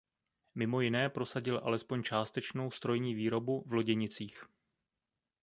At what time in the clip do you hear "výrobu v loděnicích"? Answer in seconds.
3.15-4.43